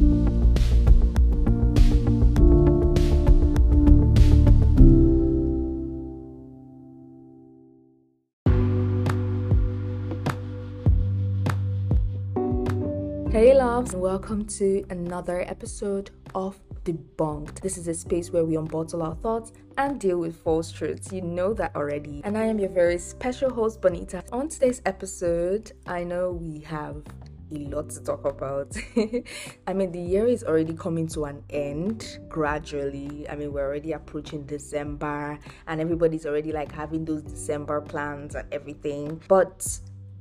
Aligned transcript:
Hey 0.00 0.06
loves, 13.54 13.94
welcome 13.94 14.46
to 14.46 14.86
another 14.88 15.42
episode 15.42 16.10
of 16.34 16.58
Debonked. 16.84 17.60
This 17.60 17.76
is 17.76 17.86
a 17.86 17.92
space 17.92 18.30
where 18.30 18.46
we 18.46 18.54
unbottle 18.54 19.04
our 19.04 19.16
thoughts 19.16 19.52
and 19.76 20.00
deal 20.00 20.16
with 20.16 20.34
false 20.34 20.72
truths. 20.72 21.12
You 21.12 21.20
know 21.20 21.52
that 21.52 21.76
already. 21.76 22.22
And 22.24 22.38
I 22.38 22.44
am 22.46 22.58
your 22.58 22.70
very 22.70 22.96
special 22.96 23.50
host, 23.52 23.82
Bonnieta. 23.82 24.24
On 24.32 24.48
today's 24.48 24.80
episode, 24.86 25.72
I 25.86 26.04
know 26.04 26.32
we 26.32 26.60
have 26.60 27.04
a 27.52 27.58
lot 27.68 27.90
to 27.90 28.00
talk 28.02 28.24
about. 28.24 28.76
I 29.66 29.72
mean, 29.72 29.92
the 29.92 30.00
year 30.00 30.26
is 30.26 30.44
already 30.44 30.74
coming 30.74 31.08
to 31.08 31.24
an 31.24 31.42
end 31.50 32.18
gradually. 32.28 33.28
I 33.28 33.36
mean, 33.36 33.52
we're 33.52 33.66
already 33.66 33.92
approaching 33.92 34.44
December, 34.44 35.38
and 35.66 35.80
everybody's 35.80 36.26
already 36.26 36.52
like 36.52 36.72
having 36.72 37.04
those 37.04 37.22
December 37.22 37.80
plans 37.80 38.34
and 38.34 38.52
everything. 38.52 39.20
But 39.28 39.66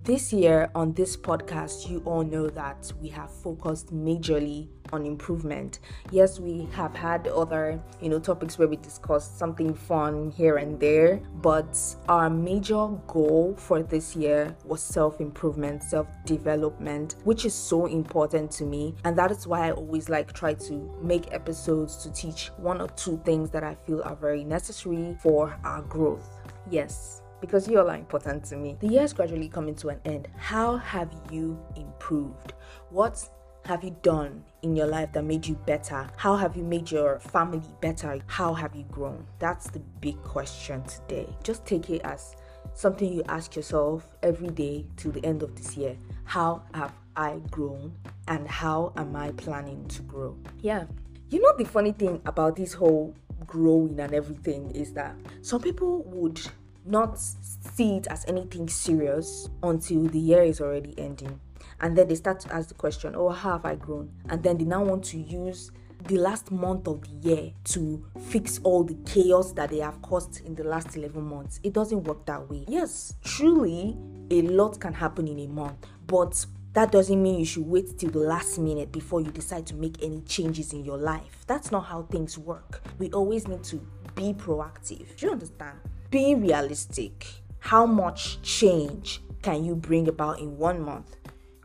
this 0.09 0.33
year 0.33 0.71
on 0.73 0.91
this 0.93 1.15
podcast, 1.15 1.87
you 1.87 2.01
all 2.03 2.23
know 2.23 2.49
that 2.49 2.91
we 2.99 3.07
have 3.09 3.29
focused 3.29 3.93
majorly 3.93 4.67
on 4.91 5.05
improvement. 5.05 5.77
Yes, 6.09 6.39
we 6.39 6.67
have 6.73 6.95
had 6.95 7.27
other, 7.27 7.79
you 8.01 8.09
know, 8.09 8.17
topics 8.17 8.57
where 8.57 8.67
we 8.67 8.77
discussed 8.77 9.37
something 9.37 9.71
fun 9.71 10.31
here 10.31 10.57
and 10.57 10.79
there, 10.79 11.21
but 11.43 11.77
our 12.07 12.27
major 12.27 12.87
goal 13.05 13.53
for 13.55 13.83
this 13.83 14.15
year 14.15 14.57
was 14.65 14.81
self-improvement, 14.81 15.83
self-development, 15.83 17.17
which 17.23 17.45
is 17.45 17.53
so 17.53 17.85
important 17.85 18.49
to 18.49 18.63
me, 18.63 18.95
and 19.03 19.15
that 19.15 19.29
is 19.29 19.45
why 19.45 19.67
I 19.67 19.73
always 19.73 20.09
like 20.09 20.33
try 20.33 20.55
to 20.55 20.91
make 21.03 21.31
episodes 21.31 21.97
to 21.97 22.11
teach 22.11 22.49
one 22.57 22.81
or 22.81 22.87
two 22.87 23.21
things 23.25 23.51
that 23.51 23.63
I 23.63 23.75
feel 23.75 24.01
are 24.01 24.15
very 24.15 24.43
necessary 24.43 25.15
for 25.21 25.55
our 25.63 25.83
growth. 25.83 26.27
Yes, 26.71 27.21
because 27.41 27.67
you 27.67 27.79
all 27.79 27.89
are 27.89 27.95
important 27.95 28.43
to 28.45 28.55
me. 28.55 28.77
The 28.79 28.87
year 28.87 29.03
is 29.03 29.13
gradually 29.13 29.49
coming 29.49 29.75
to 29.75 29.89
an 29.89 29.99
end. 30.05 30.27
How 30.37 30.77
have 30.77 31.09
you 31.31 31.57
improved? 31.75 32.53
What 32.89 33.27
have 33.65 33.83
you 33.83 33.95
done 34.01 34.43
in 34.63 34.75
your 34.75 34.87
life 34.87 35.11
that 35.13 35.23
made 35.23 35.45
you 35.45 35.55
better? 35.65 36.09
How 36.17 36.35
have 36.35 36.55
you 36.55 36.63
made 36.63 36.89
your 36.89 37.19
family 37.19 37.61
better? 37.81 38.19
How 38.27 38.53
have 38.53 38.75
you 38.75 38.83
grown? 38.91 39.25
That's 39.37 39.69
the 39.69 39.79
big 40.01 40.21
question 40.23 40.83
today. 40.83 41.27
Just 41.43 41.65
take 41.65 41.89
it 41.89 42.01
as 42.03 42.35
something 42.73 43.11
you 43.11 43.23
ask 43.27 43.55
yourself 43.55 44.07
every 44.23 44.49
day 44.49 44.85
till 44.97 45.11
the 45.11 45.23
end 45.25 45.43
of 45.43 45.55
this 45.55 45.77
year. 45.77 45.97
How 46.23 46.63
have 46.73 46.93
I 47.15 47.39
grown? 47.51 47.93
And 48.27 48.47
how 48.47 48.93
am 48.95 49.15
I 49.15 49.31
planning 49.31 49.87
to 49.89 50.01
grow? 50.03 50.37
Yeah. 50.59 50.85
You 51.29 51.41
know, 51.41 51.53
the 51.57 51.65
funny 51.65 51.91
thing 51.91 52.21
about 52.25 52.55
this 52.55 52.73
whole 52.73 53.13
growing 53.45 53.99
and 53.99 54.13
everything 54.13 54.71
is 54.71 54.93
that 54.93 55.15
some 55.41 55.61
people 55.61 56.03
would 56.03 56.41
not 56.89 57.19
see 57.19 57.97
it 57.97 58.07
as 58.07 58.25
anything 58.27 58.67
serious 58.67 59.49
until 59.63 60.03
the 60.03 60.19
year 60.19 60.41
is 60.41 60.61
already 60.61 60.93
ending. 60.97 61.39
And 61.81 61.97
then 61.97 62.07
they 62.07 62.15
start 62.15 62.39
to 62.41 62.53
ask 62.53 62.69
the 62.69 62.75
question, 62.75 63.15
Oh, 63.15 63.29
how 63.29 63.53
have 63.53 63.65
I 63.65 63.75
grown? 63.75 64.11
And 64.29 64.43
then 64.43 64.57
they 64.57 64.65
now 64.65 64.83
want 64.83 65.03
to 65.05 65.17
use 65.17 65.71
the 66.05 66.17
last 66.17 66.51
month 66.51 66.87
of 66.87 67.01
the 67.01 67.29
year 67.29 67.51
to 67.65 68.05
fix 68.27 68.59
all 68.63 68.83
the 68.83 68.95
chaos 69.05 69.51
that 69.53 69.69
they 69.69 69.79
have 69.79 70.01
caused 70.01 70.45
in 70.45 70.55
the 70.55 70.63
last 70.63 70.95
11 70.95 71.21
months. 71.21 71.59
It 71.63 71.73
doesn't 71.73 72.03
work 72.03 72.25
that 72.25 72.49
way. 72.49 72.65
Yes, 72.67 73.13
truly, 73.23 73.97
a 74.31 74.41
lot 74.43 74.79
can 74.79 74.93
happen 74.93 75.27
in 75.27 75.39
a 75.39 75.47
month, 75.47 75.85
but 76.07 76.45
that 76.73 76.91
doesn't 76.91 77.21
mean 77.21 77.39
you 77.39 77.45
should 77.45 77.67
wait 77.67 77.97
till 77.97 78.11
the 78.11 78.19
last 78.19 78.59
minute 78.59 78.91
before 78.91 79.21
you 79.21 79.31
decide 79.31 79.65
to 79.67 79.75
make 79.75 80.01
any 80.01 80.21
changes 80.21 80.71
in 80.71 80.85
your 80.85 80.97
life. 80.97 81.43
That's 81.47 81.71
not 81.71 81.81
how 81.81 82.03
things 82.03 82.37
work. 82.37 82.81
We 82.97 83.11
always 83.11 83.47
need 83.47 83.63
to 83.65 83.77
be 84.15 84.33
proactive. 84.33 85.15
Do 85.17 85.25
you 85.25 85.31
understand? 85.31 85.79
Being 86.09 86.41
realistic, 86.41 87.27
how 87.59 87.85
much 87.85 88.41
change 88.41 89.21
can 89.43 89.63
you 89.63 89.75
bring 89.75 90.07
about 90.07 90.39
in 90.39 90.57
one 90.57 90.81
month 90.81 91.17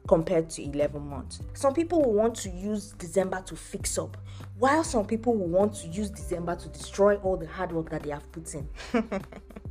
compared 0.06 0.50
to 0.50 0.62
11 0.62 1.00
months? 1.00 1.41
Some 1.55 1.72
people 1.72 2.03
will 2.03 2.12
want 2.12 2.34
to 2.37 2.50
use 2.50 2.93
December 2.99 3.43
to 3.47 3.56
fix 3.56 3.97
up, 3.97 4.19
while 4.59 4.84
some 4.84 5.06
people 5.06 5.34
will 5.34 5.49
want 5.49 5.75
to 5.77 5.88
use 5.88 6.10
December 6.10 6.56
to 6.56 6.69
destroy 6.69 7.16
all 7.16 7.38
the 7.38 7.47
hard 7.47 7.72
work 7.72 7.88
that 7.91 8.03
they 8.03 8.10
have 8.10 8.31
put 8.32 8.55
in. 8.55 8.69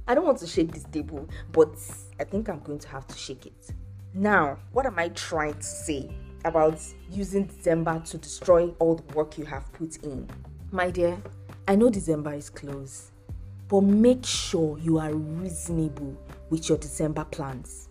I 0.08 0.16
don't 0.16 0.26
want 0.26 0.40
to 0.40 0.48
shake 0.48 0.72
this 0.72 0.86
table, 0.86 1.30
but 1.52 1.76
I 2.20 2.24
think 2.24 2.50
I'm 2.50 2.60
going 2.60 2.80
to 2.80 2.88
have 2.88 3.06
to 3.08 3.16
shake 3.16 3.46
it. 3.46 3.72
Now, 4.16 4.58
what 4.72 4.88
am 4.88 4.98
I 4.98 5.10
trying 5.10 5.54
to 5.54 5.64
say 5.64 6.10
about 6.46 6.80
using 7.12 7.46
December 7.46 8.02
to 8.08 8.18
destroy 8.18 8.70
all 8.80 8.96
the 8.96 9.14
work 9.14 9.38
you 9.38 9.46
have 9.46 9.72
put 9.74 10.04
in? 10.04 10.28
My 10.72 10.90
dear, 10.90 11.22
I 11.68 11.76
know 11.76 11.90
December 11.90 12.34
is 12.34 12.50
close 12.50 13.12
but 13.74 13.82
make 13.82 14.24
sure 14.24 14.78
you 14.78 15.00
are 15.00 15.12
reasonable 15.16 16.16
with 16.52 16.70
your 16.70 16.78
December 16.78 17.26
plans. 17.26 17.90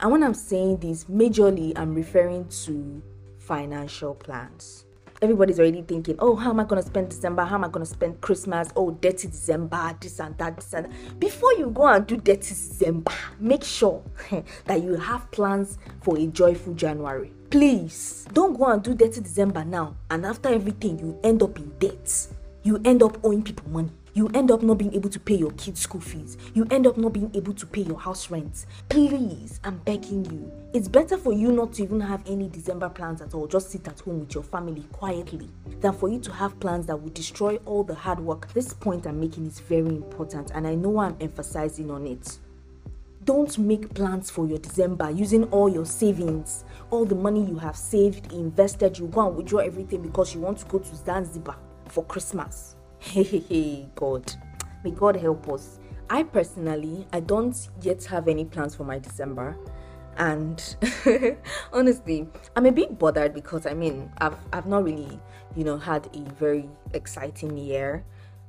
And 0.00 0.10
when 0.10 0.24
I'm 0.24 0.34
saying 0.34 0.78
this, 0.78 1.04
majorly 1.04 1.72
I'm 1.78 1.94
referring 1.94 2.48
to 2.64 3.00
financial 3.38 4.16
plans. 4.16 4.86
Everybody's 5.22 5.60
already 5.60 5.82
thinking, 5.82 6.16
oh, 6.18 6.34
how 6.34 6.50
am 6.50 6.58
I 6.58 6.64
going 6.64 6.82
to 6.82 6.88
spend 6.88 7.10
December? 7.10 7.44
How 7.44 7.54
am 7.54 7.62
I 7.62 7.68
going 7.68 7.86
to 7.86 7.92
spend 7.92 8.20
Christmas? 8.20 8.70
Oh, 8.74 8.90
dirty 8.90 9.28
December, 9.28 9.96
this 10.00 10.18
and 10.18 10.36
that, 10.38 10.56
this 10.56 10.72
and 10.72 10.86
that. 10.86 11.20
Before 11.20 11.52
you 11.52 11.70
go 11.70 11.86
and 11.86 12.04
do 12.04 12.16
dirty 12.16 12.48
December, 12.48 13.12
make 13.38 13.62
sure 13.62 14.02
that 14.64 14.82
you 14.82 14.96
have 14.96 15.30
plans 15.30 15.78
for 16.02 16.18
a 16.18 16.26
joyful 16.26 16.74
January. 16.74 17.30
Please 17.50 18.26
don't 18.32 18.58
go 18.58 18.64
and 18.64 18.82
do 18.82 18.96
dirty 18.96 19.20
December 19.20 19.64
now, 19.64 19.94
and 20.10 20.26
after 20.26 20.48
everything, 20.48 20.98
you 20.98 21.20
end 21.22 21.40
up 21.44 21.56
in 21.56 21.68
debt. 21.78 22.26
You 22.64 22.80
end 22.84 23.04
up 23.04 23.24
owing 23.24 23.44
people 23.44 23.70
money 23.70 23.90
you 24.12 24.28
end 24.34 24.50
up 24.50 24.62
not 24.62 24.78
being 24.78 24.92
able 24.94 25.10
to 25.10 25.20
pay 25.20 25.36
your 25.36 25.52
kids' 25.52 25.80
school 25.80 26.00
fees. 26.00 26.36
You 26.54 26.66
end 26.70 26.86
up 26.86 26.96
not 26.96 27.12
being 27.12 27.30
able 27.34 27.54
to 27.54 27.66
pay 27.66 27.82
your 27.82 27.98
house 27.98 28.30
rent. 28.30 28.66
Please, 28.88 29.60
I'm 29.62 29.78
begging 29.78 30.24
you. 30.24 30.50
It's 30.72 30.88
better 30.88 31.16
for 31.16 31.32
you 31.32 31.52
not 31.52 31.74
to 31.74 31.82
even 31.84 32.00
have 32.00 32.22
any 32.26 32.48
December 32.48 32.88
plans 32.88 33.22
at 33.22 33.34
all. 33.34 33.46
Just 33.46 33.70
sit 33.70 33.86
at 33.86 34.00
home 34.00 34.20
with 34.20 34.34
your 34.34 34.42
family 34.42 34.82
quietly 34.92 35.48
than 35.80 35.92
for 35.92 36.08
you 36.08 36.18
to 36.20 36.32
have 36.32 36.58
plans 36.60 36.86
that 36.86 36.96
will 36.96 37.10
destroy 37.10 37.56
all 37.66 37.84
the 37.84 37.94
hard 37.94 38.18
work. 38.18 38.52
This 38.52 38.72
point 38.72 39.06
I'm 39.06 39.20
making 39.20 39.46
is 39.46 39.60
very 39.60 39.88
important, 39.88 40.50
and 40.54 40.66
I 40.66 40.74
know 40.74 40.98
I'm 40.98 41.16
emphasizing 41.20 41.90
on 41.90 42.06
it. 42.06 42.38
Don't 43.22 43.56
make 43.58 43.94
plans 43.94 44.30
for 44.30 44.46
your 44.46 44.58
December 44.58 45.10
using 45.10 45.44
all 45.44 45.68
your 45.68 45.84
savings, 45.84 46.64
all 46.90 47.04
the 47.04 47.14
money 47.14 47.44
you 47.44 47.58
have 47.58 47.76
saved, 47.76 48.32
invested. 48.32 48.98
You 48.98 49.06
go 49.08 49.28
and 49.28 49.36
withdraw 49.36 49.60
everything 49.60 50.02
because 50.02 50.34
you 50.34 50.40
want 50.40 50.58
to 50.58 50.64
go 50.64 50.78
to 50.78 50.96
Zanzibar 50.96 51.56
for 51.86 52.02
Christmas 52.04 52.76
Hey, 53.00 53.88
God. 53.94 54.32
May 54.84 54.90
God 54.90 55.16
help 55.16 55.48
us. 55.48 55.80
I 56.10 56.22
personally, 56.22 57.06
I 57.12 57.20
don't 57.20 57.56
yet 57.80 58.04
have 58.04 58.28
any 58.28 58.44
plans 58.44 58.74
for 58.74 58.84
my 58.84 58.98
December. 58.98 59.56
And 60.18 60.76
honestly, 61.72 62.28
I'm 62.54 62.66
a 62.66 62.72
bit 62.72 62.98
bothered 62.98 63.32
because 63.32 63.66
I 63.66 63.72
mean, 63.72 64.12
I've 64.18 64.36
I've 64.52 64.66
not 64.66 64.84
really, 64.84 65.18
you 65.56 65.64
know, 65.64 65.78
had 65.78 66.08
a 66.14 66.20
very 66.34 66.68
exciting 66.92 67.56
year 67.56 68.04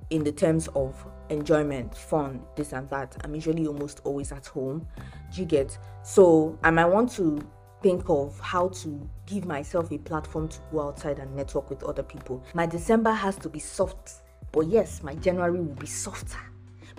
in 0.09 0.23
the 0.23 0.31
terms 0.31 0.67
of 0.75 1.01
enjoyment, 1.29 1.95
fun, 1.95 2.41
this 2.55 2.73
and 2.73 2.89
that. 2.89 3.15
I'm 3.23 3.33
usually 3.33 3.65
almost 3.65 4.01
always 4.03 4.31
at 4.33 4.47
home. 4.47 4.85
Do 5.33 5.41
you 5.41 5.47
get? 5.47 5.77
So 6.03 6.59
I 6.61 6.71
might 6.71 6.87
want 6.87 7.09
to 7.13 7.41
think 7.81 8.09
of 8.09 8.37
how 8.41 8.67
to 8.67 9.09
give 9.25 9.45
myself 9.45 9.91
a 9.91 9.97
platform 9.97 10.49
to 10.49 10.59
go 10.71 10.81
outside 10.81 11.19
and 11.19 11.33
network 11.35 11.69
with 11.69 11.83
other 11.83 12.03
people. 12.03 12.43
My 12.53 12.65
December 12.65 13.11
has 13.11 13.37
to 13.37 13.49
be 13.49 13.59
soft 13.59 14.21
but 14.51 14.67
yes, 14.67 15.01
my 15.03 15.15
January 15.15 15.59
will 15.59 15.75
be 15.75 15.87
softer 15.87 16.39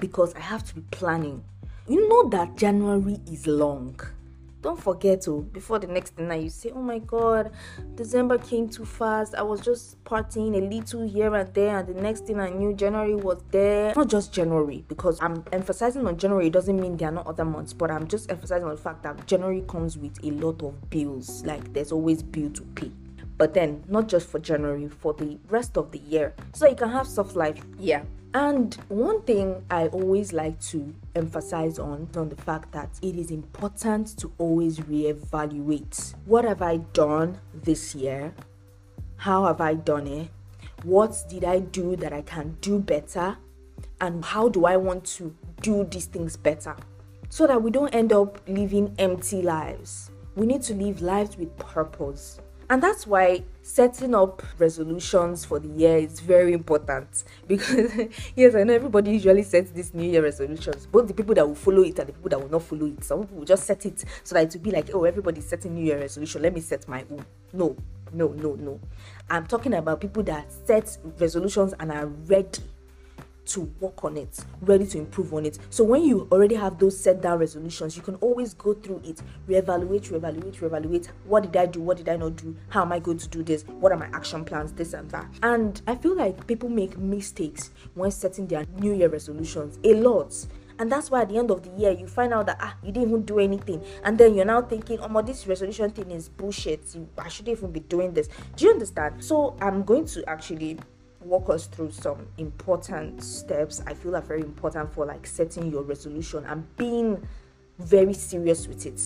because 0.01 0.35
I 0.35 0.41
have 0.41 0.65
to 0.65 0.75
be 0.75 0.83
planning. 0.91 1.45
You 1.89 2.09
know 2.09 2.29
that 2.31 2.57
January 2.57 3.19
is 3.31 3.47
long. 3.47 4.01
Don't 4.63 4.81
forget 4.81 5.23
to 5.23 5.33
oh, 5.33 5.41
before 5.41 5.81
the 5.81 5.89
next 5.89 6.17
dinner 6.17 6.37
you 6.37 6.49
say, 6.49 6.71
Oh 6.71 6.81
my 6.81 7.01
god, 7.01 7.51
December 7.97 8.39
came 8.39 8.69
too 8.69 8.85
fast. 8.85 9.35
I 9.35 9.43
was 9.43 9.61
just 9.61 10.03
partying 10.05 10.55
a 10.55 10.61
little 10.75 11.03
here 11.03 11.35
and 11.35 11.53
there, 11.53 11.79
and 11.79 11.89
the 11.89 12.01
next 12.01 12.27
thing 12.27 12.39
I 12.39 12.49
knew, 12.51 12.73
January 12.73 13.17
was 13.17 13.43
there. 13.51 13.93
Not 13.97 14.09
just 14.09 14.33
January, 14.33 14.85
because 14.87 15.21
I'm 15.21 15.45
emphasizing 15.51 16.07
on 16.07 16.17
January 16.17 16.47
it 16.47 16.53
doesn't 16.53 16.81
mean 16.81 16.97
there 16.97 17.09
are 17.09 17.13
not 17.13 17.27
other 17.27 17.45
months, 17.45 17.73
but 17.73 17.91
I'm 17.91 18.07
just 18.07 18.31
emphasizing 18.31 18.69
on 18.69 18.77
the 18.77 18.81
fact 18.81 19.03
that 19.03 19.27
January 19.27 19.65
comes 19.67 19.99
with 19.99 20.17
a 20.23 20.31
lot 20.31 20.63
of 20.63 20.91
bills. 20.91 21.45
Like 21.45 21.73
there's 21.73 21.91
always 21.91 22.23
bill 22.23 22.51
to 22.51 22.63
pay 22.77 22.93
but 23.43 23.55
then 23.55 23.83
not 23.89 24.07
just 24.07 24.29
for 24.29 24.39
January, 24.39 24.87
for 24.87 25.15
the 25.15 25.37
rest 25.49 25.77
of 25.77 25.91
the 25.91 25.99
year. 25.99 26.33
So 26.53 26.69
you 26.69 26.77
can 26.77 26.91
have 26.91 27.09
soft 27.09 27.35
life. 27.35 27.61
Yeah. 27.77 28.05
And 28.35 28.73
one 28.87 29.23
thing 29.23 29.65
I 29.69 29.89
always 29.89 30.33
like 30.33 30.61
to 30.67 30.95
emphasize 31.17 31.81
on 31.81 32.09
on 32.15 32.29
the 32.29 32.37
fact 32.37 32.71
that 32.71 32.91
it 33.03 33.17
is 33.17 33.33
important 33.33 34.17
to 34.19 34.31
always 34.39 34.79
reevaluate. 34.79 36.15
What 36.25 36.45
have 36.45 36.63
I 36.63 36.77
done 36.93 37.41
this 37.53 37.97
year? 37.97 38.33
How 39.17 39.47
have 39.47 39.61
I 39.61 39.75
done 39.75 40.07
it? 40.07 40.29
What 40.85 41.17
did 41.29 41.43
I 41.43 41.59
do 41.59 41.97
that 41.97 42.13
I 42.13 42.23
can 42.23 42.57
do 42.61 42.79
better? 42.79 43.39
And 44.01 44.25
how 44.25 44.51
do 44.51 44.67
I 44.67 44.77
want 44.77 45.05
to 45.17 45.35
do 45.61 45.83
these 45.83 46.07
things 46.07 46.37
better? 46.37 46.77
So 47.29 47.49
that 47.49 47.61
we 47.61 47.73
don't 47.73 47.93
end 47.93 48.13
up 48.13 48.41
living 48.47 48.95
empty 49.01 49.43
lives. 49.43 50.13
We 50.37 50.47
need 50.47 50.63
to 50.63 50.75
live 50.75 51.03
lives 51.03 51.37
with 51.37 51.59
purpose. 51.59 52.39
And 52.73 52.83
that's 52.83 53.07
why 53.07 53.45
setting 53.61 54.15
up 54.15 54.43
resolutions 54.59 55.45
for 55.45 55.59
the 55.59 55.69
year 55.69 55.99
is 55.99 56.21
very 56.21 56.55
important. 56.55 57.25
Because 57.47 57.93
yes 58.35 58.55
i 58.55 58.63
know 58.63 58.73
everybody 58.73 59.11
usually 59.11 59.43
sets 59.43 59.71
these 59.73 59.93
new 59.93 60.11
year 60.11 60.23
resolutions 60.23 60.87
both 60.87 61.07
the 61.07 61.13
people 61.13 61.35
that 61.35 61.47
will 61.47 61.55
follow 61.55 61.83
it 61.83 61.99
and 61.99 62.09
the 62.09 62.15
people 62.15 62.31
that 62.31 62.41
will 62.41 62.49
not 62.49 62.63
follow 62.63 62.87
it. 62.87 63.05
Some 63.05 63.21
people 63.21 63.37
will 63.37 63.45
just 63.45 63.65
set 63.67 63.85
it 63.85 64.03
so 64.25 64.35
that 64.35 64.45
it 64.47 64.55
will 64.55 64.63
be 64.63 64.71
like 64.71 64.89
oh 64.95 65.05
everybody's 65.05 65.47
setting 65.47 65.75
new 65.75 65.85
year 65.85 65.99
resolution. 65.99 66.41
Let 66.41 66.55
me 66.55 66.63
set 66.63 66.89
my 66.89 67.05
own. 67.11 67.27
No 67.53 67.77
no 68.11 68.29
no 68.29 68.55
no. 68.55 68.81
I'm 69.29 69.47
talking 69.47 69.75
about 69.75 70.01
people 70.01 70.23
that 70.23 70.51
set 70.67 70.97
resolutions 71.19 71.75
and 71.79 71.93
are 71.93 72.07
ready 72.07 72.63
to 73.45 73.63
work 73.81 74.05
on 74.05 74.17
it, 74.17 74.39
ready 74.61 74.87
to 74.87 74.99
improve 74.99 75.35
on 75.35 75.47
it. 75.47 75.59
So 75.71 75.85
when 75.85 76.05
you 76.05 76.29
already 76.31 76.55
have 76.55 76.79
those 76.79 76.99
set 76.99 77.21
down 77.21 77.39
resolutions, 77.39 77.97
you 77.97 78.03
can 78.03 78.15
always 78.17 78.55
go 78.55 78.75
through 78.75 79.03
it, 79.05 79.21
reevaluate, 79.49 80.11
reevaluate, 80.11 80.57
reevaluate. 80.59 81.09
What 81.25 81.45
did 81.45 81.57
I 81.57 81.67
do? 81.67 81.81
What 81.81 81.97
did 81.97 82.09
I 82.09 82.17
not 82.17 82.37
do? 82.37 82.57
How 82.69 82.83
am 82.83 82.93
I 82.93 82.99
going 82.99 83.19
to 83.19 83.29
do 83.29 83.43
this? 83.43 83.65
What 83.65 83.93
are 83.93 83.99
my 83.99 84.07
action 84.13 84.45
plans? 84.45 84.73
This 84.73 84.93
and 84.93 85.11
that. 85.11 85.27
And 85.43 85.81
I 85.87 85.97
feel 85.97 86.17
like 86.17 86.47
people 86.47 86.69
make 86.69 86.97
mistakes 86.99 87.71
when 87.95 88.11
setting 88.11 88.47
their 88.47 88.65
New 88.79 88.95
Year 88.95 89.09
resolutions 89.09 89.79
a 89.85 89.95
lot. 89.95 90.35
And 90.79 90.91
that's 90.91 91.11
why 91.11 91.23
at 91.23 91.29
the 91.29 91.39
end 91.39 91.51
of 91.51 91.63
the 91.63 91.71
year, 91.81 91.93
you 91.93 92.07
find 92.07 92.33
out 92.33 92.47
that 92.47 92.57
ah, 92.61 92.75
you 92.83 92.93
didn't 92.93 93.09
even 93.09 93.25
do 93.25 93.39
anything. 93.39 93.85
And 94.05 94.19
then 94.19 94.35
you're 94.35 94.45
now 94.45 94.63
thinking, 94.63 94.99
oh, 95.01 95.09
my, 95.09 95.23
this 95.23 95.47
resolution 95.47 95.91
thing 95.91 96.11
is 96.11 96.29
bullshit. 96.29 96.81
I 97.19 97.29
shouldn't 97.29 97.57
even 97.57 97.71
be 97.71 97.81
doing 97.81 98.13
this. 98.13 98.29
Do 98.57 98.65
you 98.65 98.73
understand? 98.73 99.23
So 99.23 99.57
I'm 99.61 99.83
going 99.85 100.07
to 100.07 100.29
actually 100.29 100.79
walk 101.25 101.51
us 101.51 101.67
through 101.67 101.91
some 101.91 102.27
important 102.39 103.23
steps 103.23 103.83
I 103.87 103.95
feel 103.95 104.17
are 104.17 104.23
very 104.23 104.43
important 104.43 104.93
for 104.93 105.07
like 105.07 105.27
setting 105.27 105.71
your 105.71 105.83
resolution 105.83 106.45
and 106.47 106.65
being 106.77 107.27
very 107.79 108.15
serious 108.15 108.67
with 108.67 108.87
it. 108.87 109.01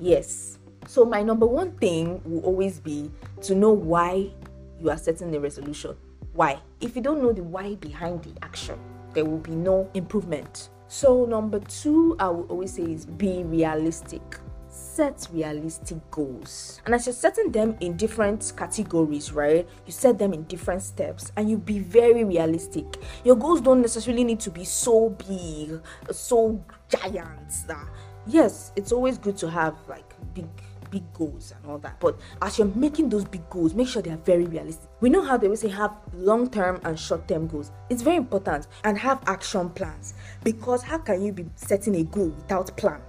Yes. 0.00 0.58
So 0.86 1.04
my 1.04 1.22
number 1.22 1.46
one 1.46 1.72
thing 1.72 2.20
will 2.24 2.40
always 2.40 2.80
be 2.80 3.10
to 3.42 3.54
know 3.54 3.72
why 3.72 4.30
you 4.80 4.90
are 4.90 4.96
setting 4.96 5.30
the 5.30 5.40
resolution. 5.40 5.96
Why? 6.32 6.60
If 6.80 6.94
you 6.94 7.02
don't 7.02 7.22
know 7.22 7.32
the 7.32 7.42
why 7.42 7.74
behind 7.76 8.22
the 8.22 8.32
action, 8.44 8.78
there 9.14 9.24
will 9.24 9.38
be 9.38 9.52
no 9.52 9.90
improvement. 9.94 10.68
So 10.88 11.24
number 11.24 11.58
2 11.58 12.16
I 12.18 12.28
will 12.28 12.44
always 12.44 12.74
say 12.74 12.82
is 12.82 13.06
be 13.06 13.42
realistic 13.42 14.38
set 14.76 15.26
realistic 15.32 15.98
goals. 16.10 16.80
And 16.84 16.94
as 16.94 17.06
you're 17.06 17.14
setting 17.14 17.50
them 17.50 17.76
in 17.80 17.96
different 17.96 18.52
categories, 18.56 19.32
right? 19.32 19.66
You 19.86 19.92
set 19.92 20.18
them 20.18 20.32
in 20.32 20.44
different 20.44 20.82
steps 20.82 21.32
and 21.36 21.48
you 21.48 21.56
be 21.56 21.78
very 21.78 22.24
realistic. 22.24 22.84
Your 23.24 23.36
goals 23.36 23.60
don't 23.60 23.80
necessarily 23.80 24.24
need 24.24 24.40
to 24.40 24.50
be 24.50 24.64
so 24.64 25.10
big, 25.10 25.80
so 26.10 26.62
giant 26.88 27.52
that 27.66 27.88
yes, 28.26 28.72
it's 28.76 28.92
always 28.92 29.18
good 29.18 29.36
to 29.38 29.50
have 29.50 29.76
like 29.88 30.04
big 30.34 30.46
big 30.90 31.12
goals 31.14 31.52
and 31.56 31.70
all 31.70 31.78
that. 31.78 31.98
But 31.98 32.16
as 32.42 32.58
you're 32.58 32.68
making 32.68 33.08
those 33.08 33.24
big 33.24 33.48
goals, 33.50 33.74
make 33.74 33.88
sure 33.88 34.02
they 34.02 34.10
are 34.10 34.18
very 34.18 34.44
realistic. 34.44 34.88
We 35.00 35.10
know 35.10 35.22
how 35.22 35.36
they 35.36 35.48
will 35.48 35.56
say 35.56 35.68
have 35.68 35.96
long 36.14 36.48
term 36.48 36.80
and 36.84 36.98
short 36.98 37.26
term 37.26 37.48
goals. 37.48 37.72
It's 37.90 38.02
very 38.02 38.16
important 38.16 38.68
and 38.84 38.96
have 38.98 39.22
action 39.26 39.70
plans 39.70 40.14
because 40.44 40.82
how 40.82 40.98
can 40.98 41.22
you 41.22 41.32
be 41.32 41.46
setting 41.56 41.96
a 41.96 42.04
goal 42.04 42.28
without 42.28 42.76
plan? 42.76 43.00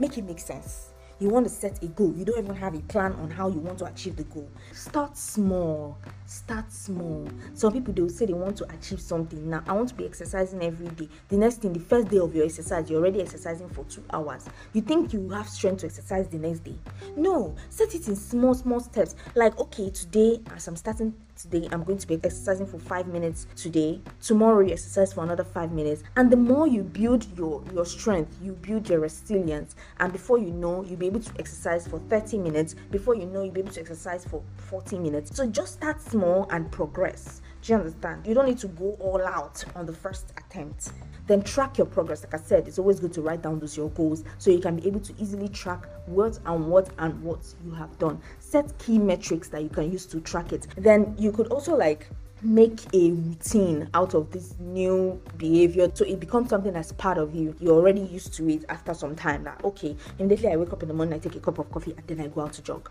Make 0.00 0.16
it 0.16 0.24
make 0.24 0.40
sense. 0.40 0.94
You 1.18 1.28
want 1.28 1.46
to 1.46 1.52
set 1.52 1.82
a 1.82 1.86
goal. 1.88 2.14
You 2.16 2.24
don't 2.24 2.38
even 2.38 2.56
have 2.56 2.74
a 2.74 2.80
plan 2.80 3.12
on 3.12 3.30
how 3.30 3.48
you 3.48 3.58
want 3.58 3.80
to 3.80 3.84
achieve 3.84 4.16
the 4.16 4.24
goal. 4.24 4.50
Start 4.72 5.14
small 5.14 5.98
start 6.30 6.72
small. 6.72 7.28
Some 7.54 7.72
people 7.72 7.92
they 7.92 8.02
will 8.02 8.08
say 8.08 8.26
they 8.26 8.32
want 8.32 8.56
to 8.58 8.72
achieve 8.72 9.00
something. 9.00 9.50
Now 9.50 9.64
i 9.66 9.72
want 9.72 9.88
to 9.88 9.94
be 9.94 10.04
exercising 10.04 10.62
every 10.62 10.86
day. 10.88 11.08
The 11.28 11.36
next 11.36 11.56
thing 11.56 11.72
the 11.72 11.80
first 11.80 12.08
day 12.08 12.18
of 12.18 12.34
your 12.34 12.44
exercise 12.44 12.88
you're 12.88 13.00
already 13.00 13.20
exercising 13.20 13.68
for 13.70 13.84
two 13.84 14.04
hours. 14.12 14.46
You 14.72 14.80
think 14.80 15.12
you 15.12 15.28
have 15.30 15.48
strength 15.48 15.80
to 15.80 15.86
exercise 15.86 16.28
the 16.28 16.38
next 16.38 16.60
day? 16.60 16.76
No. 17.16 17.56
Set 17.68 17.94
it 17.96 18.06
in 18.06 18.14
small 18.14 18.54
small 18.54 18.78
steps. 18.78 19.16
Like 19.34 19.58
okay 19.58 19.90
today 19.90 20.40
as 20.54 20.68
i'm 20.68 20.76
starting 20.76 21.14
today 21.36 21.66
i'm 21.72 21.82
going 21.82 21.96
to 21.98 22.06
be 22.06 22.14
exercising 22.22 22.66
for 22.66 22.78
five 22.78 23.08
minutes. 23.08 23.48
Today 23.56 24.00
tomorrow 24.22 24.60
you 24.60 24.72
exercise 24.72 25.12
for 25.12 25.24
another 25.24 25.44
five 25.44 25.72
minutes. 25.72 26.04
And 26.16 26.30
the 26.30 26.36
more 26.36 26.68
you 26.68 26.84
build 26.84 27.26
your 27.36 27.64
your 27.74 27.84
strength 27.84 28.38
you 28.40 28.52
build 28.52 28.88
your 28.88 29.00
resilience. 29.00 29.74
And 29.98 30.12
before 30.12 30.38
you 30.38 30.50
know 30.52 30.84
you'll 30.84 30.96
be 30.98 31.08
able 31.08 31.20
to 31.20 31.32
exercise 31.40 31.88
for 31.88 31.98
30 31.98 32.38
minutes. 32.38 32.76
Before 32.92 33.16
you 33.16 33.26
know 33.26 33.42
you'll 33.42 33.52
be 33.52 33.60
able 33.60 33.72
to 33.72 33.80
exercise 33.80 34.24
for 34.24 34.42
40 34.56 35.00
minutes. 35.00 35.34
So 35.36 35.46
just 35.46 35.72
start 35.74 36.00
small 36.00 36.19
and 36.50 36.70
progress. 36.70 37.42
Do 37.62 37.72
you 37.72 37.78
understand? 37.78 38.26
You 38.26 38.34
don't 38.34 38.46
need 38.46 38.58
to 38.58 38.68
go 38.68 38.96
all 39.00 39.22
out 39.22 39.62
on 39.74 39.86
the 39.86 39.92
first 39.92 40.32
attempt. 40.38 40.92
Then 41.26 41.42
track 41.42 41.78
your 41.78 41.86
progress. 41.86 42.24
Like 42.24 42.34
i 42.34 42.38
said 42.38 42.66
it's 42.66 42.78
always 42.78 43.00
good 43.00 43.12
to 43.12 43.22
write 43.22 43.42
down 43.42 43.58
those 43.60 43.76
your 43.76 43.90
goals 43.90 44.24
so 44.38 44.50
you 44.50 44.58
can 44.58 44.76
be 44.76 44.86
able 44.88 45.00
to 45.00 45.14
easily 45.18 45.48
track 45.48 45.86
what 46.06 46.38
and 46.46 46.66
what 46.66 46.88
and 46.98 47.22
what 47.22 47.40
you 47.64 47.72
have 47.72 47.96
done. 47.98 48.20
Set 48.38 48.76
key 48.78 48.98
metrics 48.98 49.48
that 49.48 49.62
you 49.62 49.68
can 49.68 49.92
use 49.92 50.06
to 50.06 50.20
track 50.20 50.52
it. 50.52 50.66
Then 50.76 51.14
you 51.18 51.32
could 51.32 51.48
also 51.48 51.76
like 51.76 52.08
make 52.42 52.80
a 52.94 53.10
routine 53.10 53.88
out 53.92 54.14
of 54.14 54.30
this 54.30 54.54
new 54.58 55.20
behavior 55.36 55.90
so 55.92 56.06
it 56.06 56.18
becomes 56.18 56.48
something 56.48 56.72
that's 56.72 56.92
part 56.92 57.18
of 57.18 57.34
you. 57.34 57.54
You're 57.60 57.76
already 57.76 58.00
used 58.00 58.32
to 58.34 58.48
it 58.48 58.64
after 58.70 58.94
some 58.94 59.14
time 59.14 59.44
that 59.44 59.62
okay 59.62 59.94
immediately 60.18 60.48
i 60.52 60.56
wake 60.56 60.72
up 60.72 60.82
in 60.82 60.88
the 60.88 60.94
morning 60.94 61.12
i 61.12 61.18
take 61.18 61.36
a 61.36 61.40
cup 61.40 61.58
of 61.58 61.70
coffee 61.70 61.94
and 61.96 62.06
then 62.06 62.20
i 62.20 62.28
go 62.28 62.40
out 62.40 62.54
to 62.54 62.62
jog 62.62 62.90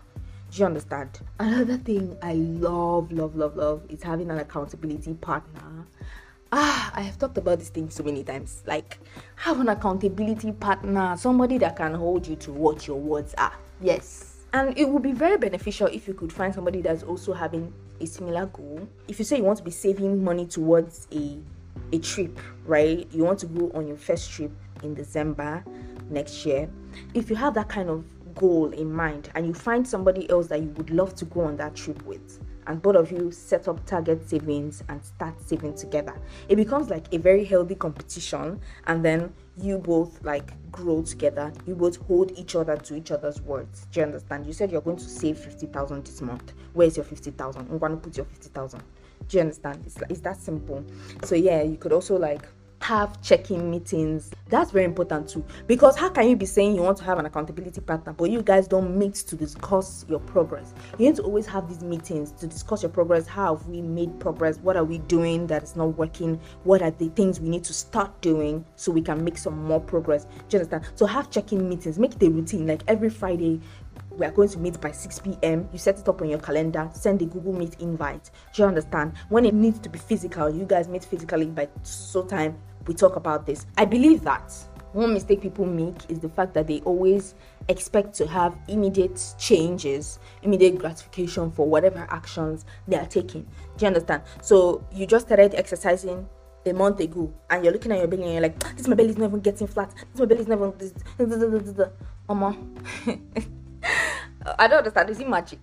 do 0.50 0.58
you 0.58 0.66
understand? 0.66 1.20
Another 1.38 1.76
thing 1.76 2.16
i 2.22 2.34
love 2.34 3.12
love 3.12 3.36
love 3.36 3.56
love 3.56 3.82
is 3.88 4.02
having 4.02 4.30
an 4.30 4.38
accountability 4.38 5.14
partner. 5.14 5.86
Ah 6.52 6.90
i 6.94 7.02
have 7.02 7.18
talked 7.18 7.38
about 7.38 7.58
this 7.60 7.68
thing 7.68 7.88
so 7.90 8.02
many 8.02 8.24
times. 8.24 8.62
Like 8.66 8.98
have 9.36 9.60
an 9.60 9.68
accountability 9.68 10.52
partner 10.52 11.16
somebody 11.16 11.58
that 11.58 11.76
can 11.76 11.94
hold 11.94 12.26
you 12.26 12.36
to 12.36 12.52
what 12.52 12.86
your 12.86 12.98
words 12.98 13.34
are. 13.38 13.54
Yes. 13.80 14.36
And 14.52 14.76
it 14.76 14.88
would 14.88 15.02
be 15.02 15.12
very 15.12 15.38
beneficial 15.38 15.86
if 15.86 16.08
you 16.08 16.14
could 16.14 16.32
find 16.32 16.52
somebody 16.52 16.80
that's 16.80 17.04
also 17.04 17.32
having 17.32 17.72
a 18.00 18.06
similar 18.06 18.46
goal. 18.46 18.88
If 19.06 19.20
you 19.20 19.24
say 19.24 19.36
you 19.36 19.44
want 19.44 19.58
to 19.58 19.64
be 19.64 19.70
saving 19.70 20.24
money 20.24 20.46
towards 20.46 21.06
a 21.12 21.38
a 21.92 21.98
trip 21.98 22.38
right? 22.66 23.06
You 23.12 23.24
want 23.24 23.38
to 23.40 23.46
go 23.46 23.70
on 23.74 23.86
your 23.86 23.96
first 23.96 24.30
trip 24.32 24.50
in 24.82 24.94
december 24.94 25.64
next 26.10 26.44
year. 26.44 26.68
If 27.14 27.30
you 27.30 27.36
have 27.36 27.54
that 27.54 27.68
kind 27.68 27.88
of 27.88 28.04
goal 28.34 28.70
in 28.72 28.92
mind 28.92 29.30
and 29.34 29.46
you 29.46 29.54
find 29.54 29.86
somebody 29.86 30.28
else 30.30 30.48
that 30.48 30.60
you 30.60 30.68
would 30.70 30.90
love 30.90 31.14
to 31.14 31.24
go 31.26 31.42
on 31.42 31.56
that 31.56 31.74
trip 31.74 32.02
with 32.04 32.40
and 32.66 32.80
both 32.82 32.96
of 32.96 33.10
you 33.10 33.30
set 33.32 33.68
up 33.68 33.84
target 33.86 34.28
savings 34.28 34.82
and 34.88 35.02
start 35.04 35.34
saving 35.40 35.74
together 35.74 36.14
it 36.48 36.56
becomes 36.56 36.90
like 36.90 37.12
a 37.12 37.18
very 37.18 37.44
healthy 37.44 37.74
competition 37.74 38.60
and 38.86 39.04
then 39.04 39.32
you 39.56 39.78
both 39.78 40.22
like 40.22 40.52
grow 40.70 41.02
together 41.02 41.52
you 41.66 41.74
both 41.74 41.96
hold 42.06 42.30
each 42.38 42.54
other 42.54 42.76
to 42.76 42.94
each 42.94 43.10
other's 43.10 43.40
words. 43.42 43.86
Do 43.90 44.00
you 44.00 44.06
understand? 44.06 44.46
You 44.46 44.52
said 44.52 44.70
you're 44.70 44.80
going 44.80 44.96
to 44.96 45.08
save 45.08 45.38
50000 45.38 46.04
this 46.04 46.20
month. 46.22 46.52
Where's 46.72 46.96
your 46.96 47.04
50000 47.04 47.68
i'm 47.70 47.78
going 47.78 47.92
to 47.92 47.98
put 47.98 48.16
your 48.16 48.26
50000 48.26 48.82
do 49.28 49.36
you 49.36 49.42
understand? 49.42 49.82
It's, 49.84 49.96
it's 50.08 50.20
that 50.20 50.36
simple. 50.36 50.84
So 51.24 51.34
yeah 51.34 51.62
you 51.62 51.76
could 51.76 51.92
also 51.92 52.16
like 52.16 52.46
have 52.90 53.22
check-in 53.22 53.70
meetings. 53.70 54.32
That's 54.48 54.72
very 54.72 54.84
important 54.84 55.28
too 55.28 55.44
because 55.68 55.96
how 55.96 56.08
can 56.08 56.28
you 56.28 56.34
be 56.34 56.44
saying 56.44 56.74
you 56.74 56.82
want 56.82 56.98
to 56.98 57.04
have 57.04 57.20
an 57.20 57.26
accountability 57.26 57.80
partner 57.80 58.12
but 58.12 58.32
you 58.32 58.42
guys 58.42 58.66
don't 58.66 58.98
meet 58.98 59.14
to 59.14 59.36
discuss 59.36 60.04
your 60.08 60.18
progress? 60.18 60.74
You 60.98 61.06
need 61.06 61.14
to 61.14 61.22
always 61.22 61.46
have 61.46 61.68
these 61.68 61.84
meetings 61.84 62.32
to 62.32 62.48
discuss 62.48 62.82
your 62.82 62.90
progress. 62.90 63.28
How 63.28 63.54
have 63.54 63.64
we 63.68 63.80
made 63.80 64.18
progress? 64.18 64.58
What 64.58 64.76
are 64.76 64.82
we 64.82 64.98
doing 64.98 65.46
that 65.46 65.62
is 65.62 65.76
not 65.76 65.96
working? 65.96 66.40
What 66.64 66.82
are 66.82 66.90
the 66.90 67.10
things 67.10 67.38
we 67.38 67.48
need 67.48 67.62
to 67.62 67.72
start 67.72 68.20
doing 68.22 68.64
so 68.74 68.90
we 68.90 69.02
can 69.02 69.22
make 69.22 69.38
some 69.38 69.62
more 69.66 69.78
progress? 69.78 70.24
Do 70.24 70.56
you 70.56 70.58
understand? 70.58 70.84
So 70.96 71.06
have 71.06 71.30
check-in 71.30 71.68
meetings. 71.68 71.96
Make 71.96 72.16
it 72.16 72.22
a 72.24 72.28
routine. 72.28 72.66
Like 72.66 72.82
every 72.88 73.10
friday 73.10 73.60
we 74.10 74.26
are 74.26 74.32
going 74.32 74.48
to 74.48 74.58
meet 74.58 74.80
by 74.80 74.90
6 74.90 75.20
p.m. 75.20 75.68
You 75.72 75.78
set 75.78 76.00
it 76.00 76.08
up 76.08 76.20
on 76.20 76.28
your 76.28 76.40
calendar, 76.40 76.90
send 76.92 77.22
a 77.22 77.26
Google 77.26 77.52
Meet 77.52 77.76
invite. 77.78 78.30
Do 78.52 78.62
you 78.62 78.68
understand? 78.68 79.12
When 79.28 79.46
it 79.46 79.54
needs 79.54 79.78
to 79.78 79.88
be 79.88 80.00
physical, 80.00 80.50
you 80.50 80.64
guys 80.64 80.88
meet 80.88 81.04
physically 81.04 81.46
by 81.46 81.68
so 81.84 82.24
time 82.24 82.58
we 82.86 82.94
talk 82.94 83.16
about 83.16 83.46
this. 83.46 83.66
I 83.76 83.84
believe 83.84 84.22
that 84.22 84.52
one 84.92 85.14
mistake 85.14 85.40
people 85.40 85.66
make 85.66 86.10
is 86.10 86.18
the 86.18 86.28
fact 86.28 86.54
that 86.54 86.66
they 86.66 86.80
always 86.80 87.34
expect 87.68 88.14
to 88.14 88.26
have 88.26 88.56
immediate 88.68 89.22
changes, 89.38 90.18
immediate 90.42 90.78
gratification 90.78 91.52
for 91.52 91.68
whatever 91.68 92.06
actions 92.10 92.64
they 92.88 92.96
are 92.96 93.06
taking. 93.06 93.42
Do 93.76 93.84
you 93.84 93.86
understand? 93.86 94.22
So 94.42 94.84
you 94.92 95.06
just 95.06 95.26
started 95.26 95.54
exercising 95.54 96.28
a 96.66 96.72
month 96.72 97.00
ago 97.00 97.32
and 97.48 97.64
you're 97.64 97.72
looking 97.72 97.92
at 97.92 97.98
your 97.98 98.08
belly 98.08 98.24
and 98.24 98.32
you're 98.32 98.42
like, 98.42 98.76
this 98.76 98.88
my 98.88 98.96
belly 98.96 99.10
is 99.10 99.18
not 99.18 99.28
even 99.28 99.40
getting 99.40 99.66
flat. 99.66 99.94
This 100.12 100.20
my 100.20 100.26
belly 100.26 100.40
is 100.40 100.48
never 100.48 100.70
this 100.72 100.92
Mama. 102.28 102.56
I 104.58 104.68
don't 104.68 104.78
understand. 104.78 105.10
Is 105.10 105.20
it 105.20 105.28
magic? 105.28 105.60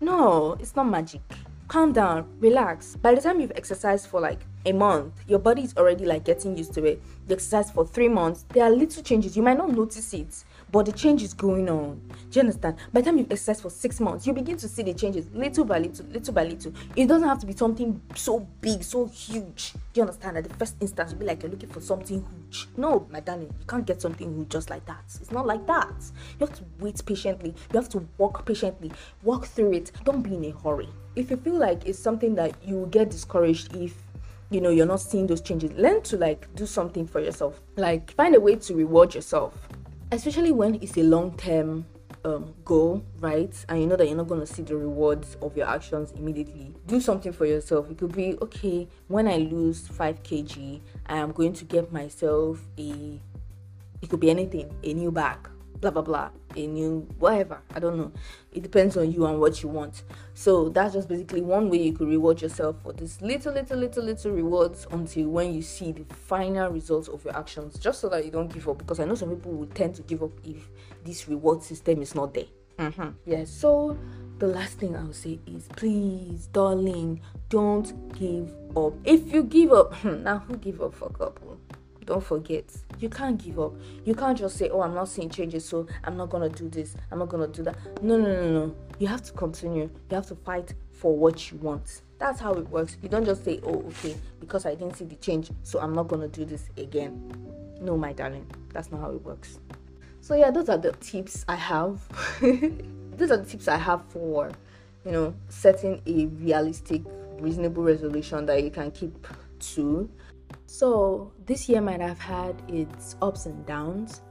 No, 0.00 0.56
it's 0.60 0.74
not 0.74 0.84
magic 0.84 1.22
calm 1.68 1.92
down, 1.92 2.26
relax. 2.40 2.96
By 2.96 3.14
the 3.14 3.20
time 3.20 3.40
you've 3.40 3.52
exercised 3.54 4.06
for 4.08 4.20
like 4.20 4.40
a 4.66 4.72
month, 4.72 5.12
your 5.28 5.38
body 5.38 5.62
is 5.62 5.76
already 5.76 6.04
like 6.04 6.24
getting 6.24 6.56
used 6.56 6.74
to 6.74 6.84
it. 6.84 7.02
You 7.28 7.34
exercise 7.34 7.70
for 7.70 7.86
three 7.86 8.08
months, 8.08 8.44
there 8.50 8.64
are 8.64 8.70
little 8.70 9.02
changes. 9.02 9.36
You 9.36 9.42
might 9.42 9.58
not 9.58 9.70
notice 9.70 10.12
it, 10.14 10.44
but 10.70 10.86
the 10.86 10.92
change 10.92 11.22
is 11.22 11.34
going 11.34 11.68
on. 11.68 12.00
Do 12.30 12.38
you 12.38 12.40
understand? 12.40 12.76
By 12.92 13.00
the 13.00 13.06
time 13.06 13.18
you've 13.18 13.30
exercised 13.30 13.62
for 13.62 13.70
six 13.70 14.00
months, 14.00 14.26
you 14.26 14.32
begin 14.32 14.56
to 14.58 14.68
see 14.68 14.82
the 14.82 14.94
changes 14.94 15.28
little 15.32 15.64
by 15.64 15.78
little, 15.78 16.04
little 16.06 16.34
by 16.34 16.44
little. 16.44 16.72
It 16.96 17.06
doesn't 17.06 17.28
have 17.28 17.38
to 17.40 17.46
be 17.46 17.54
something 17.54 18.00
so 18.14 18.40
big, 18.60 18.82
so 18.82 19.06
huge. 19.06 19.72
Do 19.72 20.00
you 20.00 20.02
understand? 20.02 20.38
At 20.38 20.44
the 20.44 20.54
first 20.54 20.76
instance, 20.80 21.12
you'll 21.12 21.20
be 21.20 21.26
like 21.26 21.42
you're 21.42 21.50
looking 21.50 21.70
for 21.70 21.80
something 21.80 22.24
huge. 22.50 22.68
No, 22.76 23.06
my 23.10 23.20
darling, 23.20 23.54
you 23.58 23.66
can't 23.66 23.86
get 23.86 24.02
something 24.02 24.34
huge 24.34 24.48
just 24.48 24.70
like 24.70 24.84
that. 24.86 25.02
It's 25.20 25.30
not 25.30 25.46
like 25.46 25.66
that. 25.66 25.94
You 26.38 26.46
have 26.46 26.56
to 26.56 26.64
wait 26.78 27.04
patiently. 27.04 27.54
You 27.72 27.80
have 27.80 27.88
to 27.90 28.06
walk 28.18 28.44
patiently. 28.46 28.92
Walk 29.22 29.46
through 29.46 29.72
it. 29.72 29.92
Don't 30.04 30.22
be 30.22 30.34
in 30.34 30.44
a 30.44 30.50
hurry. 30.50 30.88
If 31.16 31.30
you 31.30 31.36
feel 31.36 31.58
like 31.58 31.86
it's 31.86 31.98
something 31.98 32.34
that 32.34 32.54
you 32.64 32.88
get 32.90 33.10
discouraged 33.10 33.74
if 33.76 33.94
you 34.50 34.60
know 34.60 34.70
you're 34.70 34.86
not 34.86 35.00
seeing 35.00 35.26
those 35.26 35.40
changes 35.40 35.72
learn 35.72 36.02
to 36.02 36.16
like 36.16 36.52
do 36.54 36.66
something 36.66 37.06
for 37.06 37.18
yourself 37.18 37.60
like 37.76 38.12
find 38.12 38.34
a 38.34 38.40
way 38.40 38.54
to 38.54 38.74
reward 38.74 39.14
yourself 39.14 39.68
especially 40.12 40.52
when 40.52 40.74
it's 40.76 40.96
a 40.96 41.02
long-term 41.02 41.84
um, 42.24 42.54
goal, 42.64 43.04
right? 43.20 43.52
And 43.68 43.80
you 43.80 43.86
know 43.86 43.96
that 43.96 44.06
you're 44.06 44.16
not 44.16 44.28
going 44.28 44.40
to 44.40 44.46
see 44.46 44.62
the 44.62 44.76
rewards 44.76 45.36
of 45.42 45.56
your 45.56 45.68
actions 45.68 46.12
immediately. 46.12 46.72
Do 46.86 47.00
something 47.00 47.32
for 47.32 47.46
yourself. 47.46 47.90
It 47.90 47.98
could 47.98 48.14
be 48.14 48.36
okay, 48.40 48.88
when 49.08 49.28
I 49.28 49.36
lose 49.36 49.86
5 49.88 50.22
kg, 50.22 50.80
I 51.06 51.18
am 51.18 51.32
going 51.32 51.52
to 51.54 51.64
get 51.64 51.92
myself 51.92 52.60
a, 52.78 53.20
it 54.00 54.08
could 54.08 54.20
be 54.20 54.30
anything, 54.30 54.74
a 54.82 54.94
new 54.94 55.10
bag 55.10 55.38
blah 55.84 56.02
blah 56.02 56.02
blah 56.02 56.30
a 56.56 56.66
new 56.66 57.06
whatever 57.18 57.60
i 57.74 57.78
don't 57.78 57.96
know. 57.98 58.12
It 58.52 58.62
depends 58.62 58.96
on 58.96 59.10
you 59.10 59.26
and 59.26 59.40
what 59.40 59.62
you 59.64 59.68
want. 59.68 60.04
So 60.34 60.68
that's 60.68 60.94
just 60.94 61.08
basically 61.08 61.40
one 61.40 61.68
way 61.68 61.82
you 61.82 61.92
could 61.92 62.06
reward 62.08 62.40
yourself 62.40 62.76
for 62.84 62.92
this 62.92 63.20
little 63.20 63.52
little 63.52 63.76
little 63.76 64.04
little 64.04 64.30
rewards 64.30 64.86
until 64.92 65.28
when 65.28 65.52
you 65.52 65.60
see 65.60 65.90
the 65.90 66.04
final 66.14 66.70
results 66.70 67.08
of 67.08 67.24
your 67.24 67.36
actions 67.36 67.78
just 67.78 68.00
so 68.00 68.08
that 68.10 68.24
you 68.24 68.30
don't 68.30 68.52
give 68.52 68.68
up 68.68 68.78
because 68.78 69.00
i 69.00 69.04
know 69.04 69.16
some 69.16 69.30
people 69.30 69.52
will 69.52 69.66
tend 69.66 69.94
to 69.96 70.02
give 70.02 70.22
up 70.22 70.30
if 70.44 70.68
this 71.04 71.28
reward 71.28 71.62
system 71.62 72.00
is 72.00 72.14
not 72.14 72.32
there. 72.32 72.46
Mm-hmm. 72.78 73.10
yeah 73.26 73.44
so 73.44 73.96
the 74.38 74.46
last 74.48 74.78
thing 74.78 74.96
i'll 74.96 75.12
say 75.12 75.38
is 75.46 75.68
please 75.76 76.46
darling 76.48 77.20
don't 77.48 77.92
give 78.18 78.52
up. 78.76 78.94
If 79.04 79.32
you 79.32 79.44
give 79.44 79.72
up 79.72 80.04
now 80.04 80.38
who 80.38 80.56
give 80.56 80.80
up 80.80 80.94
for 80.94 81.08
couple 81.10 81.58
don't 82.04 82.22
forget 82.22 82.64
you 82.98 83.08
can't 83.08 83.42
give 83.42 83.58
up. 83.58 83.74
You 84.04 84.14
can't 84.14 84.36
just 84.36 84.56
say 84.56 84.68
oh 84.70 84.82
i'm 84.82 84.94
not 84.94 85.08
seeing 85.08 85.30
changes 85.30 85.64
so 85.64 85.86
i'm 86.04 86.16
not 86.16 86.30
gonna 86.30 86.48
do 86.48 86.68
this 86.68 86.96
i'm 87.10 87.18
not 87.18 87.28
gonna 87.28 87.48
do 87.48 87.62
that. 87.62 87.76
No 88.02 88.16
no 88.16 88.32
no 88.32 88.52
no. 88.66 88.74
You 88.98 89.06
have 89.08 89.22
to 89.22 89.32
continue. 89.32 89.90
You 90.10 90.14
have 90.14 90.26
to 90.26 90.34
fight 90.36 90.74
for 90.92 91.16
what 91.16 91.50
you 91.50 91.58
want. 91.58 92.02
That's 92.18 92.40
how 92.40 92.54
it 92.54 92.68
works. 92.68 92.96
You 93.02 93.08
don't 93.08 93.24
just 93.24 93.44
say 93.44 93.60
oh 93.64 93.84
okay 93.88 94.16
because 94.40 94.66
i 94.66 94.74
didn't 94.74 94.96
see 94.96 95.04
the 95.04 95.16
change 95.16 95.50
so 95.62 95.80
i'm 95.80 95.94
not 95.94 96.08
gonna 96.08 96.28
do 96.28 96.44
this 96.44 96.68
again. 96.76 97.32
No 97.80 97.96
my 97.96 98.12
darling. 98.12 98.46
That's 98.72 98.90
not 98.90 99.00
how 99.00 99.10
it 99.10 99.22
works. 99.22 99.58
So 100.20 100.34
yeah 100.34 100.50
those 100.50 100.68
are 100.68 100.78
the 100.78 100.92
tips 100.92 101.44
i 101.48 101.56
have. 101.56 102.00
Those 103.16 103.30
are 103.30 103.36
the 103.36 103.44
tips 103.44 103.68
i 103.68 103.76
have 103.76 104.04
for 104.08 104.50
you 105.04 105.12
know 105.12 105.34
setting 105.48 106.02
a 106.06 106.26
realistic 106.26 107.02
reasonable 107.38 107.82
resolution 107.82 108.46
that 108.46 108.62
you 108.62 108.70
can 108.70 108.90
keep 108.90 109.26
to 109.60 110.08
so, 110.66 111.32
this 111.46 111.68
year 111.68 111.80
might 111.80 112.00
have 112.00 112.18
had 112.18 112.60
its 112.68 113.16
ups 113.22 113.46
and 113.46 113.64
downs, 113.66 114.22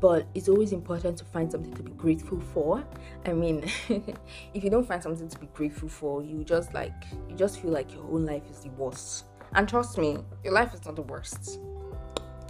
but 0.00 0.26
it's 0.34 0.48
always 0.48 0.72
important 0.72 1.16
to 1.18 1.24
find 1.24 1.50
something 1.50 1.74
to 1.74 1.82
be 1.82 1.92
grateful 1.92 2.40
for. 2.40 2.84
I 3.24 3.32
mean, 3.32 3.64
if 3.88 4.62
you 4.62 4.70
don't 4.70 4.86
find 4.86 5.02
something 5.02 5.28
to 5.28 5.38
be 5.38 5.48
grateful 5.54 5.88
for, 5.88 6.22
you 6.22 6.44
just 6.44 6.74
like 6.74 6.92
you 7.28 7.36
just 7.36 7.60
feel 7.60 7.70
like 7.70 7.92
your 7.94 8.04
own 8.04 8.26
life 8.26 8.42
is 8.50 8.60
the 8.60 8.70
worst. 8.70 9.24
And 9.54 9.68
trust 9.68 9.96
me, 9.96 10.18
your 10.44 10.52
life 10.52 10.74
is 10.74 10.84
not 10.84 10.96
the 10.96 11.02
worst. 11.02 11.60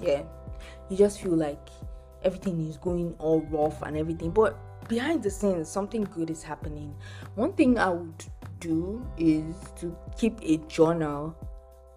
Yeah. 0.02 0.22
You 0.88 0.96
just 0.96 1.20
feel 1.20 1.36
like 1.36 1.68
everything 2.24 2.66
is 2.66 2.76
going 2.78 3.14
all 3.18 3.42
rough 3.42 3.82
and 3.82 3.96
everything, 3.96 4.30
but 4.30 4.58
behind 4.88 5.22
the 5.22 5.30
scenes 5.30 5.68
something 5.68 6.04
good 6.04 6.30
is 6.30 6.42
happening. 6.42 6.94
One 7.34 7.52
thing 7.52 7.78
I 7.78 7.90
would 7.90 8.24
do 8.60 9.06
is 9.16 9.54
to 9.80 9.96
keep 10.16 10.38
a 10.42 10.56
journal 10.68 11.36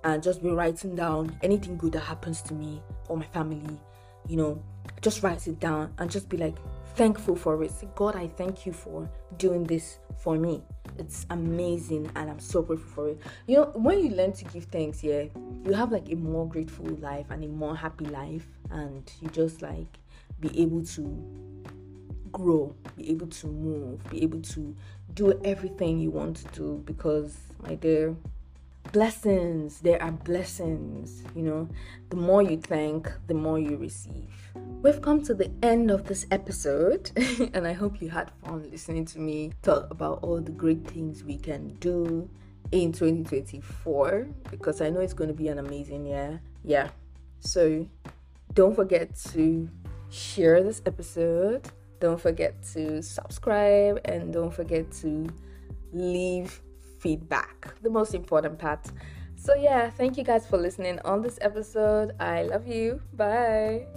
and 0.03 0.23
just 0.23 0.41
be 0.41 0.49
writing 0.49 0.95
down 0.95 1.37
anything 1.41 1.77
good 1.77 1.93
that 1.93 2.01
happens 2.01 2.41
to 2.43 2.53
me 2.53 2.81
or 3.07 3.17
my 3.17 3.25
family, 3.25 3.79
you 4.27 4.37
know, 4.37 4.61
just 5.01 5.23
write 5.23 5.47
it 5.47 5.59
down 5.59 5.93
and 5.97 6.09
just 6.09 6.29
be 6.29 6.37
like 6.37 6.55
thankful 6.95 7.35
for 7.35 7.61
it. 7.63 7.71
Say, 7.71 7.87
God, 7.95 8.15
I 8.15 8.27
thank 8.27 8.65
you 8.65 8.73
for 8.73 9.09
doing 9.37 9.63
this 9.63 9.99
for 10.17 10.35
me. 10.35 10.61
It's 10.97 11.25
amazing 11.29 12.11
and 12.15 12.29
I'm 12.29 12.39
so 12.39 12.61
grateful 12.61 12.89
for 12.89 13.09
it. 13.09 13.21
You 13.47 13.57
know, 13.57 13.71
when 13.75 13.99
you 13.99 14.09
learn 14.09 14.33
to 14.33 14.45
give 14.45 14.65
thanks, 14.65 15.03
yeah, 15.03 15.25
you 15.63 15.73
have 15.73 15.91
like 15.91 16.11
a 16.11 16.15
more 16.15 16.47
grateful 16.47 16.85
life 16.97 17.27
and 17.29 17.43
a 17.43 17.47
more 17.47 17.75
happy 17.75 18.05
life, 18.05 18.45
and 18.69 19.09
you 19.21 19.29
just 19.29 19.61
like 19.61 19.87
be 20.39 20.61
able 20.61 20.83
to 20.83 21.03
grow, 22.31 22.75
be 22.95 23.09
able 23.09 23.27
to 23.27 23.47
move, 23.47 24.07
be 24.09 24.21
able 24.21 24.41
to 24.41 24.75
do 25.13 25.39
everything 25.43 25.99
you 25.99 26.11
want 26.11 26.37
to 26.37 26.45
do 26.59 26.83
because, 26.85 27.37
my 27.63 27.75
dear, 27.75 28.15
blessings. 28.91 29.79
There 29.79 30.01
are 30.01 30.11
blessings 30.11 31.23
you 31.35 31.43
know. 31.43 31.69
The 32.09 32.15
more 32.15 32.41
you 32.41 32.57
thank 32.57 33.11
the 33.27 33.33
more 33.33 33.59
you 33.59 33.77
receive. 33.77 34.33
We've 34.81 35.01
come 35.01 35.21
to 35.23 35.33
the 35.33 35.51
end 35.61 35.91
of 35.91 36.05
this 36.05 36.25
episode 36.31 37.11
and 37.53 37.67
i 37.67 37.73
hope 37.73 38.01
you 38.01 38.09
had 38.09 38.31
fun 38.43 38.69
listening 38.71 39.05
to 39.05 39.19
me 39.19 39.51
talk 39.61 39.91
about 39.91 40.19
all 40.23 40.39
the 40.39 40.51
great 40.51 40.87
things 40.87 41.23
we 41.23 41.37
can 41.37 41.75
do 41.75 42.29
in 42.71 42.91
2024 42.91 44.27
because 44.49 44.79
i 44.79 44.89
know 44.89 44.99
it's 44.99 45.13
going 45.13 45.27
to 45.27 45.33
be 45.33 45.47
an 45.49 45.59
amazing 45.59 46.05
year. 46.05 46.41
Yeah. 46.63 46.89
So 47.39 47.87
don't 48.53 48.75
forget 48.75 49.15
to 49.33 49.69
share 50.09 50.63
this 50.63 50.81
episode. 50.85 51.69
Don't 51.99 52.19
forget 52.19 52.61
to 52.73 53.01
subscribe 53.01 53.99
and 54.05 54.33
don't 54.33 54.53
forget 54.53 54.91
to 55.01 55.27
leave 55.93 56.61
feedback, 56.99 57.73
the 57.81 57.89
most 57.89 58.13
important 58.13 58.59
part. 58.59 58.87
So, 59.35 59.55
yeah, 59.55 59.89
thank 59.89 60.17
you 60.17 60.23
guys 60.23 60.45
for 60.45 60.57
listening 60.57 60.99
on 61.05 61.21
this 61.21 61.39
episode. 61.41 62.11
I 62.19 62.43
love 62.43 62.67
you. 62.67 63.01
Bye. 63.13 63.87